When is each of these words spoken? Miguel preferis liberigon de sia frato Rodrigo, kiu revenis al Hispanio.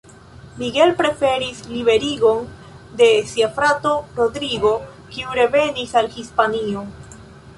Miguel 0.61 0.93
preferis 1.01 1.59
liberigon 1.73 2.47
de 3.01 3.09
sia 3.33 3.51
frato 3.59 3.93
Rodrigo, 4.19 4.71
kiu 5.17 5.37
revenis 5.41 5.95
al 6.03 6.13
Hispanio. 6.17 6.87